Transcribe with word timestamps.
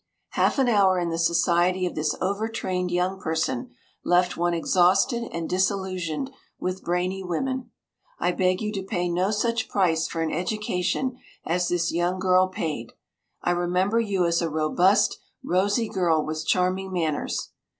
Half 0.29 0.57
an 0.57 0.67
hour 0.67 0.97
in 0.97 1.11
the 1.11 1.19
society 1.19 1.85
of 1.85 1.93
this 1.93 2.15
over 2.19 2.49
trained 2.49 2.89
young 2.89 3.19
person 3.21 3.69
left 4.03 4.35
one 4.35 4.55
exhausted 4.55 5.29
and 5.31 5.47
disillusioned 5.47 6.31
with 6.59 6.81
brainy 6.83 7.23
women. 7.23 7.69
I 8.17 8.31
beg 8.31 8.61
you 8.63 8.71
to 8.73 8.81
pay 8.81 9.07
no 9.09 9.29
such 9.29 9.69
price 9.69 10.07
for 10.07 10.23
an 10.23 10.31
education 10.31 11.19
as 11.45 11.67
this 11.67 11.91
young 11.91 12.17
girl 12.17 12.47
paid. 12.47 12.93
I 13.43 13.51
remember 13.51 13.99
you 13.99 14.25
as 14.25 14.41
a 14.41 14.49
robust, 14.49 15.19
rosy 15.43 15.87
girl, 15.87 16.25
with 16.25 16.47
charming 16.47 16.91
manners. 16.91 17.51